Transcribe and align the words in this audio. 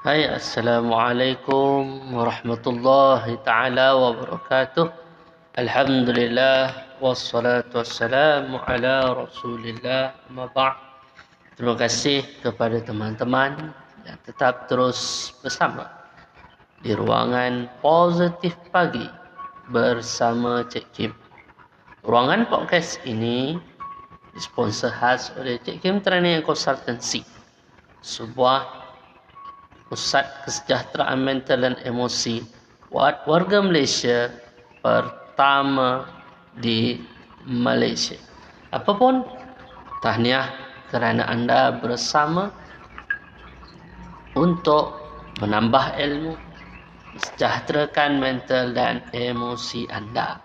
Hai 0.00 0.24
Assalamualaikum 0.24 2.16
warahmatullahi 2.16 3.36
taala 3.44 3.92
wabarakatuh 4.00 4.88
Alhamdulillah 5.60 6.72
wassalatu 7.04 7.84
wassalamu 7.84 8.64
ala 8.64 9.12
rasulillah 9.12 10.16
amma 10.32 10.48
Terima 11.52 11.76
kasih 11.76 12.24
kepada 12.40 12.80
teman-teman 12.80 13.76
yang 14.08 14.16
tetap 14.24 14.72
terus 14.72 15.36
bersama 15.44 15.92
di 16.80 16.96
ruangan 16.96 17.68
positif 17.84 18.56
pagi 18.72 19.04
bersama 19.68 20.64
Cik 20.64 20.86
Kim. 20.96 21.12
Ruangan 22.08 22.48
podcast 22.48 23.04
ini 23.04 23.60
disponsor 24.32 24.96
khas 24.96 25.28
oleh 25.36 25.60
Cik 25.60 25.84
Kim 25.84 26.00
Training 26.00 26.40
Consultancy. 26.40 27.20
Sebuah 28.00 28.79
Pusat 29.90 30.46
Kesejahteraan 30.46 31.18
Mental 31.18 31.58
dan 31.66 31.74
Emosi 31.82 32.46
warga 32.94 33.58
Malaysia 33.58 34.30
pertama 34.82 36.06
di 36.58 37.02
Malaysia. 37.42 38.14
Apapun, 38.70 39.26
tahniah 39.98 40.46
kerana 40.90 41.26
anda 41.26 41.74
bersama 41.74 42.54
untuk 44.38 44.94
menambah 45.42 45.98
ilmu, 45.98 46.34
sejahterakan 47.18 48.22
mental 48.22 48.70
dan 48.70 49.02
emosi 49.10 49.90
anda. 49.90 50.38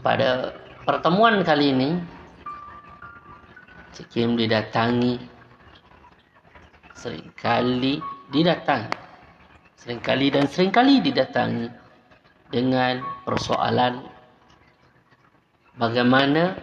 Pada 0.00 0.56
pertemuan 0.88 1.44
kali 1.44 1.76
ini, 1.76 1.90
Cik 3.92 4.06
Kim 4.08 4.40
didatangi 4.40 5.20
seringkali 7.00 7.96
didatangi. 8.28 8.92
Seringkali 9.80 10.26
dan 10.28 10.44
seringkali 10.44 11.00
didatangi 11.00 11.66
dengan 12.52 13.00
persoalan 13.24 14.04
bagaimana 15.80 16.60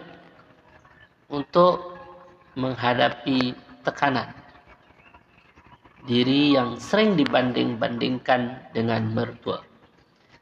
untuk 1.26 1.98
menghadapi 2.54 3.58
tekanan. 3.82 4.30
Diri 6.06 6.54
yang 6.54 6.78
sering 6.78 7.18
dibanding-bandingkan 7.18 8.72
dengan 8.72 9.12
mertua. 9.12 9.60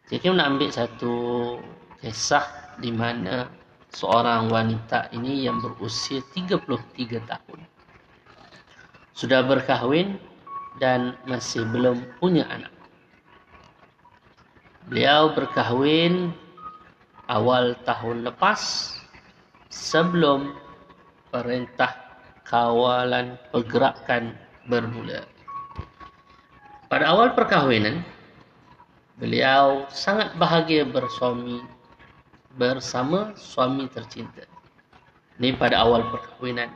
Jadi 0.06 0.30
nak 0.30 0.54
ambil 0.54 0.70
satu 0.70 1.14
kisah 1.98 2.76
di 2.78 2.92
mana 2.94 3.50
seorang 3.90 4.52
wanita 4.52 5.10
ini 5.16 5.48
yang 5.48 5.58
berusia 5.58 6.22
33 6.36 6.62
tahun 7.26 7.60
sudah 9.16 9.40
berkahwin 9.40 10.20
dan 10.76 11.16
masih 11.24 11.64
belum 11.72 12.04
punya 12.20 12.44
anak. 12.52 12.72
Beliau 14.86 15.32
berkahwin 15.32 16.30
awal 17.26 17.74
tahun 17.88 18.28
lepas 18.28 18.92
sebelum 19.72 20.54
perintah 21.32 21.96
kawalan 22.46 23.34
pergerakan 23.50 24.36
bermula. 24.70 25.26
Pada 26.86 27.10
awal 27.10 27.34
perkahwinan, 27.34 28.06
beliau 29.18 29.90
sangat 29.90 30.30
bahagia 30.38 30.86
bersuami 30.86 31.66
bersama 32.54 33.34
suami 33.34 33.90
tercinta. 33.90 34.46
Ini 35.42 35.58
pada 35.58 35.82
awal 35.82 36.06
perkahwinan. 36.14 36.70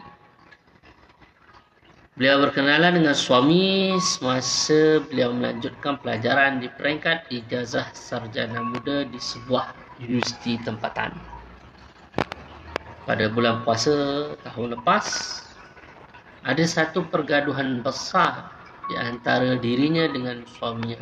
Beliau 2.20 2.36
berkenalan 2.44 3.00
dengan 3.00 3.16
suami 3.16 3.96
semasa 3.96 5.00
beliau 5.08 5.32
melanjutkan 5.32 5.96
pelajaran 6.04 6.60
di 6.60 6.68
peringkat 6.68 7.24
ijazah 7.32 7.88
sarjana 7.96 8.60
muda 8.60 9.08
di 9.08 9.16
sebuah 9.16 9.72
universiti 9.96 10.60
tempatan. 10.60 11.16
Pada 13.08 13.24
bulan 13.32 13.64
puasa 13.64 13.96
tahun 14.44 14.76
lepas, 14.76 15.06
ada 16.44 16.60
satu 16.60 17.08
pergaduhan 17.08 17.80
besar 17.80 18.52
di 18.92 19.00
antara 19.00 19.56
dirinya 19.56 20.04
dengan 20.04 20.44
suaminya 20.44 21.00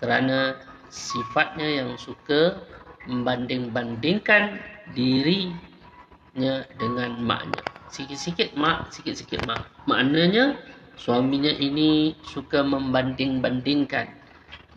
kerana 0.00 0.56
sifatnya 0.88 1.84
yang 1.84 2.00
suka 2.00 2.64
membanding-bandingkan 3.04 4.56
dirinya 4.96 6.64
dengan 6.80 7.12
maknya 7.20 7.73
sikit-sikit 7.94 8.58
mak, 8.58 8.90
sikit-sikit 8.90 9.46
mak. 9.46 9.70
Maknanya 9.86 10.58
suaminya 10.98 11.54
ini 11.54 12.18
suka 12.26 12.66
membanding-bandingkan 12.66 14.10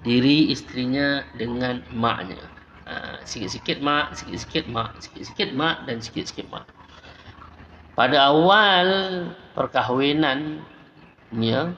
diri 0.05 0.53
istrinya 0.53 1.25
dengan 1.33 1.81
maknya. 1.89 2.37
Ha, 2.85 3.25
sikit-sikit 3.25 3.81
mak, 3.81 4.13
sikit-sikit 4.13 4.69
mak, 4.69 5.01
sikit-sikit 5.01 5.49
mak 5.57 5.89
dan 5.89 5.97
sikit-sikit 5.97 6.45
mak. 6.53 6.69
Pada 7.97 8.29
awal 8.29 8.87
perkahwinannya, 9.57 11.73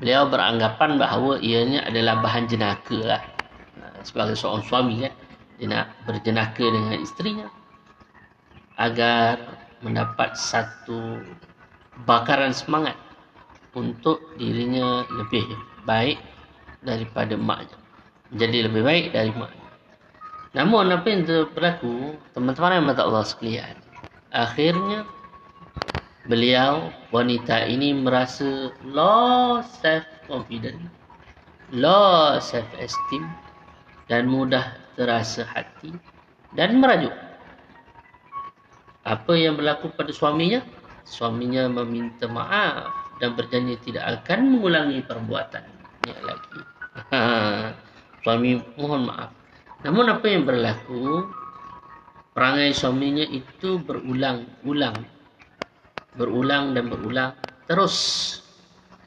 beliau 0.00 0.24
beranggapan 0.32 0.96
bahawa 0.96 1.36
ianya 1.44 1.84
adalah 1.84 2.24
bahan 2.24 2.48
jenaka 2.48 2.98
lah. 3.04 3.22
Ha, 3.76 4.00
sebagai 4.00 4.32
seorang 4.32 4.64
suami 4.64 5.04
kan, 5.04 5.12
dia 5.60 5.68
nak 5.68 5.92
berjenaka 6.08 6.64
dengan 6.64 6.96
istrinya 6.96 7.59
agar 8.80 9.36
mendapat 9.84 10.32
satu 10.34 11.20
bakaran 12.08 12.56
semangat 12.56 12.96
untuk 13.76 14.18
dirinya 14.40 15.04
lebih 15.20 15.44
baik 15.84 16.16
daripada 16.80 17.36
maknya. 17.36 17.76
Menjadi 18.32 18.58
lebih 18.72 18.82
baik 18.82 19.06
dari 19.12 19.32
maknya. 19.36 19.68
Namun 20.56 20.90
apa 20.90 21.06
yang 21.06 21.22
berlaku, 21.54 22.18
teman-teman 22.34 22.80
yang 22.80 22.86
mata 22.88 23.06
Allah 23.06 23.22
sekalian, 23.22 23.76
akhirnya 24.34 25.06
beliau, 26.26 26.90
wanita 27.14 27.70
ini 27.70 27.94
merasa 27.94 28.74
low 28.82 29.62
self-confidence, 29.82 30.90
low 31.70 32.34
self-esteem 32.42 33.30
dan 34.10 34.26
mudah 34.26 34.74
terasa 34.98 35.46
hati 35.46 35.94
dan 36.58 36.82
merajuk 36.82 37.14
apa 39.04 39.32
yang 39.32 39.56
berlaku 39.56 39.88
pada 39.96 40.12
suaminya? 40.12 40.60
Suaminya 41.08 41.66
meminta 41.66 42.28
maaf 42.28 42.92
dan 43.18 43.32
berjanji 43.32 43.80
tidak 43.80 44.20
akan 44.22 44.56
mengulangi 44.56 45.00
perbuatan 45.04 45.64
lagi. 46.04 46.60
Suami 48.24 48.60
mohon 48.76 49.08
maaf. 49.08 49.32
Namun 49.82 50.12
apa 50.12 50.26
yang 50.28 50.44
berlaku? 50.44 51.24
Perangai 52.30 52.70
suaminya 52.76 53.24
itu 53.26 53.80
berulang-ulang. 53.82 54.96
Berulang 56.14 56.76
dan 56.76 56.92
berulang. 56.92 57.32
Terus 57.66 57.96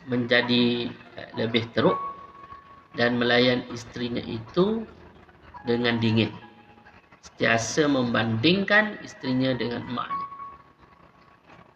menjadi 0.10 0.90
lebih 1.38 1.70
teruk. 1.78 1.98
Dan 2.94 3.18
melayan 3.18 3.66
istrinya 3.74 4.22
itu 4.22 4.86
dengan 5.66 5.98
dingin 5.98 6.43
sentiasa 7.24 7.88
membandingkan 7.88 9.00
istrinya 9.00 9.56
dengan 9.56 9.82
emaknya. 9.88 10.28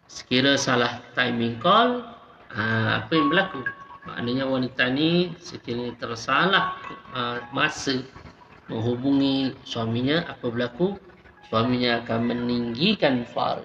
Sekira 0.08 0.60
salah 0.60 1.00
timing 1.16 1.56
call, 1.60 2.04
ha, 2.52 3.00
apa 3.04 3.12
yang 3.16 3.32
berlaku? 3.32 3.64
Maknanya 4.08 4.44
wanita 4.48 4.88
ni 4.92 5.32
sekiranya 5.40 5.96
tersalah 6.00 6.76
ha, 7.12 7.44
masa 7.52 8.04
menghubungi 8.68 9.56
suaminya, 9.64 10.28
apa 10.28 10.52
berlaku? 10.52 11.00
Suaminya 11.48 12.04
akan 12.04 12.28
meninggikan 12.28 13.24
suara 13.32 13.64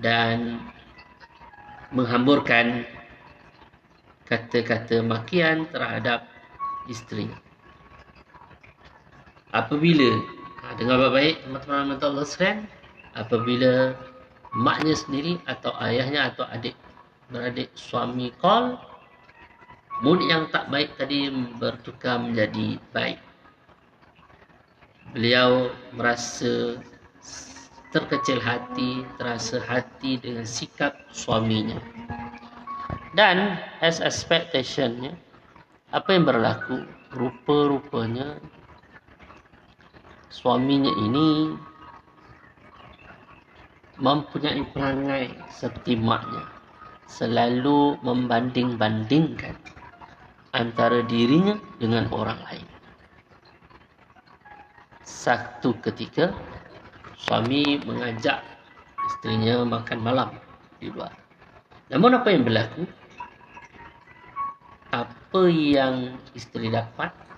dan 0.00 0.64
menghamburkan 1.92 2.88
kata-kata 4.24 5.04
makian 5.04 5.68
terhadap 5.68 6.24
istrinya. 6.88 7.36
Apabila 9.52 10.39
Ha, 10.70 10.78
dengar 10.78 11.02
baik-baik 11.02 11.42
teman-teman 11.42 11.98
minta 11.98 12.06
Allah 12.06 12.22
sekalian 12.22 12.70
apabila 13.18 13.90
maknya 14.54 14.94
sendiri 14.94 15.42
atau 15.50 15.74
ayahnya 15.82 16.30
atau 16.30 16.46
adik 16.46 16.78
beradik 17.26 17.74
suami 17.74 18.30
call 18.38 18.78
mood 19.98 20.22
yang 20.30 20.46
tak 20.54 20.70
baik 20.70 20.94
tadi 20.94 21.26
bertukar 21.58 22.22
menjadi 22.22 22.78
baik. 22.94 23.18
Beliau 25.10 25.74
merasa 25.90 26.78
terkecil 27.90 28.38
hati 28.38 29.02
terasa 29.18 29.58
hati 29.66 30.22
dengan 30.22 30.46
sikap 30.46 30.94
suaminya. 31.10 31.82
Dan 33.18 33.58
as 33.82 33.98
expectationnya 33.98 35.18
apa 35.90 36.14
yang 36.14 36.30
berlaku? 36.30 36.86
Rupa-rupanya 37.10 38.38
suaminya 40.30 40.90
ini 40.94 41.52
mempunyai 44.00 44.64
perangai 44.72 45.36
seperti 45.52 45.98
maknya 45.98 46.46
selalu 47.10 47.98
membanding-bandingkan 48.06 49.58
antara 50.54 51.02
dirinya 51.04 51.58
dengan 51.82 52.06
orang 52.14 52.38
lain. 52.46 52.66
Satu 55.02 55.74
ketika 55.82 56.32
suami 57.18 57.82
mengajak 57.84 58.40
istrinya 59.10 59.66
makan 59.66 59.98
malam 60.00 60.30
di 60.80 60.88
luar. 60.88 61.12
Namun 61.90 62.16
apa 62.16 62.30
yang 62.30 62.46
berlaku? 62.46 62.86
Apa 64.94 65.42
yang 65.50 66.16
isteri 66.32 66.70
dapat? 66.72 67.29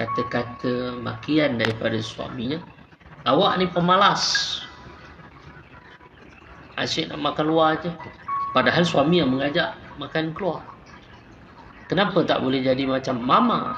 Kata-kata 0.00 0.96
makian 0.96 1.60
daripada 1.60 2.00
suaminya. 2.00 2.56
Awak 3.28 3.52
ni 3.60 3.66
pemalas. 3.68 4.56
Asyik 6.80 7.12
nak 7.12 7.20
makan 7.20 7.46
luar 7.52 7.76
je. 7.84 7.92
Padahal 8.56 8.88
suami 8.88 9.20
yang 9.20 9.28
mengajak 9.28 9.76
makan 10.00 10.32
keluar. 10.32 10.64
Kenapa 11.92 12.24
tak 12.24 12.40
boleh 12.40 12.64
jadi 12.64 12.88
macam 12.88 13.20
mama? 13.20 13.76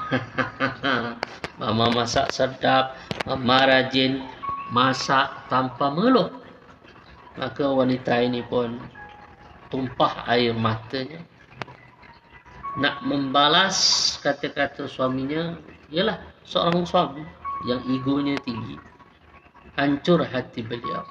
mama 1.59 1.91
masak 1.91 2.31
sedap, 2.31 2.95
mama 3.27 3.67
rajin 3.67 4.23
masak 4.71 5.27
tanpa 5.51 5.91
mengeluh. 5.91 6.31
Maka 7.35 7.67
wanita 7.67 8.23
ini 8.23 8.45
pun 8.47 8.79
tumpah 9.73 10.23
air 10.29 10.55
matanya. 10.55 11.19
Nak 12.79 13.01
membalas 13.03 13.77
kata-kata 14.21 14.85
suaminya, 14.85 15.57
ialah 15.93 16.17
seorang 16.43 16.83
suami 16.83 17.21
yang 17.69 17.79
egonya 17.85 18.35
tinggi. 18.41 18.75
Hancur 19.77 20.25
hati 20.25 20.65
beliau 20.65 21.05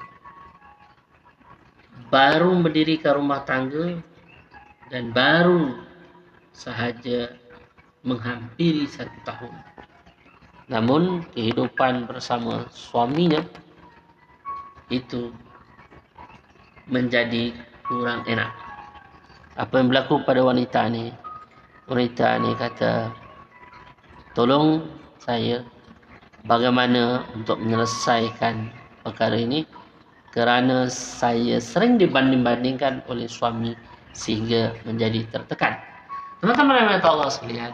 baru 2.12 2.52
mendirikan 2.52 3.16
rumah 3.16 3.40
tangga 3.48 3.96
dan 4.92 5.16
baru 5.16 5.72
sahaja 6.52 7.32
menghampiri 8.04 8.84
satu 8.84 9.16
tahun. 9.24 9.54
Namun 10.68 11.24
kehidupan 11.32 12.04
bersama 12.04 12.68
suaminya 12.68 13.40
itu 14.92 15.32
menjadi 16.84 17.56
kurang 17.88 18.28
enak. 18.28 18.52
Apa 19.56 19.80
yang 19.80 19.88
berlaku 19.88 20.20
pada 20.28 20.44
wanita 20.44 20.92
ni? 20.92 21.08
Wanita 21.88 22.36
ni 22.44 22.52
kata, 22.60 23.08
tolong 24.32 24.86
saya 25.22 25.62
bagaimana 26.48 27.22
untuk 27.36 27.60
menyelesaikan 27.62 28.72
perkara 29.04 29.38
ini 29.38 29.64
kerana 30.32 30.88
saya 30.88 31.60
sering 31.60 32.00
dibanding-bandingkan 32.00 33.04
oleh 33.06 33.28
suami 33.28 33.76
sehingga 34.16 34.72
menjadi 34.88 35.28
tertekan. 35.28 35.76
Teman-teman 36.40 36.74
yang 36.74 36.88
-teman 36.98 37.12
Allah 37.20 37.30
sekalian, 37.30 37.72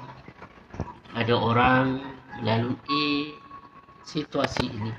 ada 1.15 1.35
orang 1.35 2.03
melalui 2.43 3.35
situasi 4.07 4.71
ini 4.71 4.93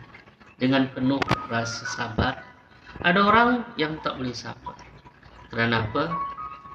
dengan 0.59 0.87
penuh 0.91 1.19
rasa 1.47 1.83
sabar. 1.87 2.43
Ada 2.99 3.19
orang 3.23 3.49
yang 3.79 3.95
tak 4.03 4.19
boleh 4.19 4.35
sabar. 4.35 4.75
Kerana 5.49 5.87
apa? 5.87 6.11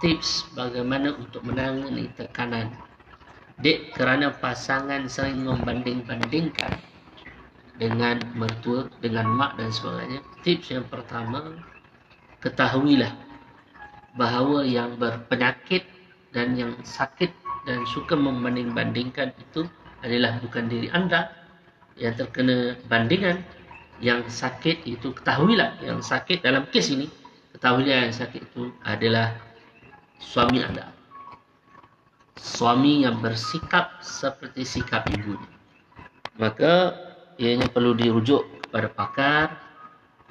Tips 0.01 0.49
bagaimana 0.57 1.13
untuk 1.15 1.45
menangani 1.45 2.09
tekanan. 2.17 2.73
Dek 3.63 3.95
kerana 3.95 4.35
pasangan 4.35 5.07
sering 5.07 5.47
membanding-bandingkan 5.47 6.75
dengan 7.79 8.19
mertua, 8.35 8.91
dengan 8.99 9.31
mak 9.31 9.59
dan 9.59 9.71
sebagainya. 9.71 10.21
Tips 10.43 10.75
yang 10.75 10.87
pertama, 10.91 11.59
ketahuilah 12.43 13.15
bahawa 14.15 14.63
yang 14.67 14.99
berpenyakit 14.99 15.87
dan 16.35 16.59
yang 16.59 16.75
sakit 16.83 17.31
dan 17.67 17.83
suka 17.91 18.19
membanding-bandingkan 18.19 19.35
itu 19.39 19.67
adalah 20.03 20.39
bukan 20.43 20.67
diri 20.71 20.91
anda 20.91 21.31
yang 21.99 22.15
terkena 22.15 22.79
bandingan. 22.91 23.43
Yang 24.03 24.35
sakit 24.35 24.91
itu 24.91 25.15
ketahuilah 25.15 25.79
yang 25.79 26.03
sakit 26.03 26.43
dalam 26.43 26.67
kes 26.67 26.91
ini 26.91 27.07
ketahuilah 27.55 28.11
yang 28.11 28.15
sakit 28.15 28.43
itu 28.43 28.75
adalah 28.83 29.39
suami 30.19 30.59
anda. 30.67 30.94
Suami 32.35 33.07
yang 33.07 33.23
bersikap 33.23 34.03
seperti 34.03 34.67
sikap 34.67 35.07
ibu. 35.11 35.39
Maka 36.39 36.95
ianya 37.39 37.71
perlu 37.71 37.95
dirujuk 37.95 38.43
kepada 38.67 38.89
pakar 38.91 39.47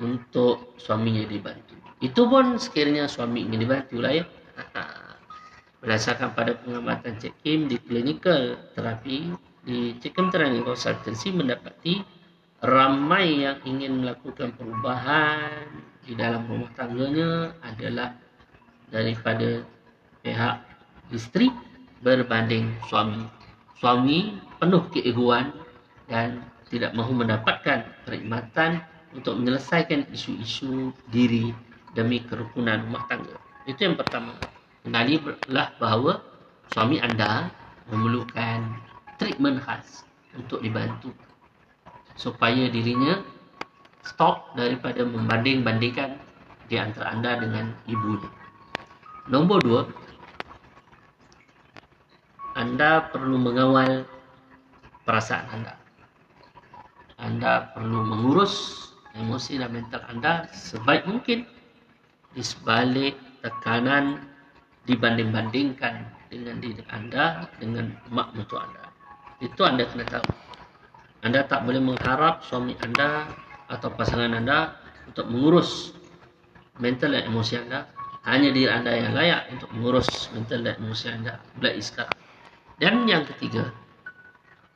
untuk 0.04 0.76
suaminya 0.76 1.24
dibantu. 1.24 1.80
Itu 2.04 2.28
pun 2.28 2.60
sekiranya 2.60 3.08
suami 3.08 3.48
ingin 3.48 3.64
dibantu 3.64 4.04
lah 4.04 4.20
ya. 4.20 4.26
Berdasarkan 5.84 6.36
pada 6.36 6.56
pengamatan 6.60 7.20
Cik 7.20 7.36
Kim 7.44 7.68
di 7.68 7.76
clinical 7.80 8.56
terapi 8.76 9.36
di 9.64 9.96
Cik 10.00 10.12
Kim 10.16 10.28
Training 10.32 10.68
Consultancy 10.68 11.32
mendapati 11.32 12.04
ramai 12.64 13.44
yang 13.44 13.60
ingin 13.68 14.04
melakukan 14.04 14.56
perubahan 14.56 15.68
di 16.04 16.16
dalam 16.16 16.48
rumah 16.48 16.72
tangganya 16.76 17.52
adalah 17.64 18.16
daripada 18.92 19.64
pihak 20.24 20.56
isteri 21.12 21.52
berbanding 22.04 22.76
suami. 22.92 23.26
Suami 23.80 24.38
penuh 24.60 24.84
keegoan 24.92 25.56
dan 26.12 26.44
tidak 26.68 26.92
mahu 26.94 27.16
mendapatkan 27.16 27.88
perkhidmatan 28.04 28.84
untuk 29.16 29.40
menyelesaikan 29.40 30.08
isu-isu 30.12 30.92
diri 31.10 31.56
demi 31.96 32.20
kerukunan 32.24 32.84
rumah 32.84 33.08
tangga. 33.08 33.36
Itu 33.66 33.88
yang 33.88 33.96
pertama. 33.96 34.36
Kenalilah 34.84 35.72
bahawa 35.80 36.20
suami 36.76 37.00
anda 37.00 37.48
memerlukan 37.88 38.68
treatment 39.16 39.64
khas 39.64 40.04
untuk 40.36 40.60
dibantu 40.60 41.16
supaya 42.20 42.70
dirinya 42.70 43.22
stop 44.04 44.52
daripada 44.60 45.08
membanding-bandingkan 45.08 46.20
di 46.68 46.76
antara 46.76 47.16
anda 47.16 47.40
dengan 47.40 47.72
ibu. 47.88 48.20
Nombor 49.32 49.64
dua, 49.64 49.82
anda 52.54 53.10
perlu 53.10 53.38
mengawal 53.38 54.06
perasaan 55.04 55.46
anda 55.54 55.74
anda 57.22 57.74
perlu 57.74 58.04
mengurus 58.04 58.90
emosi 59.14 59.62
dan 59.62 59.72
mental 59.72 60.02
anda 60.10 60.50
sebaik 60.52 61.06
mungkin 61.06 61.46
di 62.34 62.42
sebalik 62.42 63.14
tekanan 63.46 64.26
dibanding-bandingkan 64.90 66.10
dengan 66.28 66.58
diri 66.60 66.84
anda 66.90 67.46
dengan 67.62 67.94
mak 68.10 68.34
mertua 68.34 68.66
anda. 68.66 68.84
Itu 69.40 69.62
anda 69.64 69.86
kena 69.86 70.06
tahu. 70.10 70.26
Anda 71.24 71.46
tak 71.48 71.64
boleh 71.64 71.80
mengharap 71.80 72.44
suami 72.44 72.76
anda 72.84 73.30
atau 73.72 73.88
pasangan 73.94 74.34
anda 74.36 74.76
untuk 75.08 75.30
mengurus 75.30 75.96
mental 76.82 77.16
dan 77.16 77.30
emosi 77.30 77.54
anda. 77.64 77.88
Hanya 78.24 78.56
diri 78.56 78.72
anda 78.72 78.92
yang 78.92 79.14
layak 79.16 79.52
untuk 79.52 79.70
mengurus 79.76 80.32
mental 80.32 80.64
dan 80.64 80.76
emosi 80.80 81.06
anda. 81.12 81.40
Mulai 81.60 81.80
sekarang. 81.80 82.23
Dan 82.84 83.08
yang 83.08 83.24
ketiga, 83.24 83.72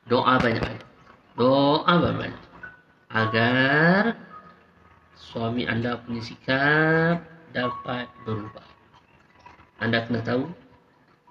doa 0.07 0.39
banyak-banyak. 0.39 0.87
Doa 1.35 1.91
banyak 1.99 2.39
agar 3.11 4.15
suami 5.19 5.67
anda 5.67 5.99
punya 5.99 6.23
sikap 6.23 7.19
dapat 7.51 8.07
berubah. 8.23 8.63
Anda 9.83 10.07
kena 10.07 10.23
tahu 10.23 10.47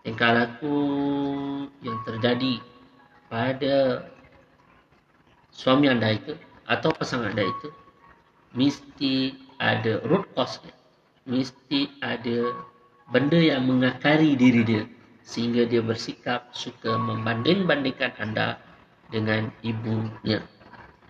tingkah 0.05 0.37
laku 0.37 0.77
yang 1.81 1.97
terjadi 2.05 2.61
pada 3.33 4.07
suami 5.57 5.89
anda 5.89 6.13
itu 6.13 6.37
atau 6.69 6.93
pasangan 6.93 7.33
anda 7.33 7.49
itu 7.49 7.69
mesti 8.53 9.33
ada 9.57 10.05
root 10.05 10.29
cause 10.37 10.61
mesti 11.25 11.89
ada 12.05 12.53
benda 13.09 13.41
yang 13.41 13.65
mengakari 13.65 14.37
diri 14.37 14.61
dia 14.61 14.85
sehingga 15.27 15.67
dia 15.67 15.83
bersikap 15.83 16.55
suka 16.55 16.95
membanding-bandingkan 16.95 18.15
anda 18.23 18.63
dengan 19.11 19.51
ibunya. 19.67 20.39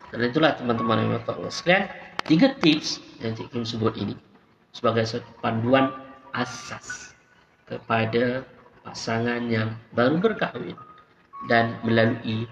Karena 0.08 0.32
itulah 0.32 0.52
teman-teman 0.56 1.04
yang 1.04 1.10
berkata 1.20 1.36
Allah 1.36 1.52
sekalian, 1.52 1.84
tiga 2.24 2.48
tips 2.56 3.04
yang 3.20 3.36
Cik 3.36 3.52
Kim 3.52 3.64
sebut 3.68 3.92
ini 4.00 4.16
sebagai 4.72 5.04
satu 5.04 5.28
panduan 5.44 5.92
asas 6.32 7.12
kepada 7.68 8.48
pasangan 8.88 9.44
yang 9.52 9.76
baru 9.92 10.16
berkahwin 10.16 10.76
dan 11.52 11.76
melalui 11.84 12.48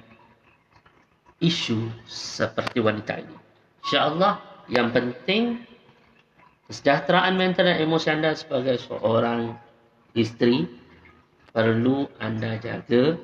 isu 1.41 1.89
seperti 2.05 2.85
wanita 2.85 3.25
ini. 3.25 3.37
InsyaAllah 3.85 4.41
yang 4.69 4.93
penting 4.93 5.65
kesejahteraan 6.69 7.37
mental 7.37 7.69
dan 7.69 7.81
emosi 7.81 8.09
anda 8.13 8.33
sebagai 8.33 8.81
seorang 8.81 9.57
isteri 10.17 10.84
perlu 11.55 12.11
anda 12.19 12.59
jaga 12.59 13.15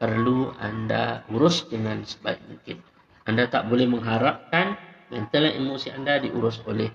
perlu 0.00 0.52
anda 0.60 1.24
urus 1.28 1.68
dengan 1.68 2.00
sebaik 2.04 2.40
mungkin. 2.48 2.80
Anda 3.28 3.48
tak 3.48 3.68
boleh 3.68 3.84
mengharapkan 3.88 4.80
mental 5.12 5.44
dan 5.44 5.54
emosi 5.60 5.88
anda 5.92 6.20
diurus 6.20 6.60
oleh 6.64 6.88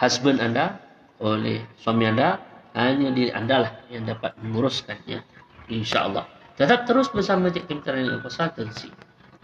husband 0.00 0.40
anda 0.40 0.80
oleh 1.20 1.64
suami 1.80 2.08
anda. 2.08 2.40
Hanya 2.76 3.08
diri 3.08 3.32
anda 3.32 3.64
lah 3.64 3.72
yang 3.88 4.04
dapat 4.04 4.36
menguruskannya 4.36 5.24
insyaAllah. 5.72 6.28
Tetap 6.60 6.84
terus 6.84 7.08
bersama 7.08 7.48
Cik 7.48 7.72
Kim 7.72 7.80
Terani 7.80 8.20
Konsultansi 8.20 8.92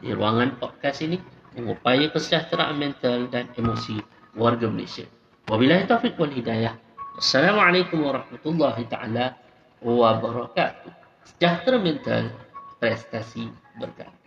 di 0.04 0.12
ruangan 0.12 0.60
podcast 0.60 1.00
ini 1.00 1.16
mengupai 1.56 2.12
kesejahteraan 2.12 2.76
mental 2.76 3.32
dan 3.32 3.48
emosi 3.56 4.04
warga 4.36 4.68
Malaysia. 4.68 5.08
Wabillahi 5.48 5.88
taufiq 5.88 6.20
wal 6.20 6.28
hidayah. 6.28 6.76
Assalamualaikum 7.16 8.04
warahmatullahi 8.04 8.84
taala 8.92 9.41
wabarakatuh 9.82 10.94
sejahtera 11.26 11.78
mental 11.82 12.30
prestasi 12.78 13.50
berkat 13.78 14.21